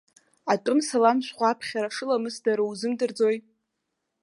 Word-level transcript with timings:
Атәым 0.53 0.79
салам 0.87 1.17
шәҟәы 1.25 1.45
аԥхьара 1.47 1.89
шламысдароу 1.95 2.69
узымдырӡои? 2.71 3.37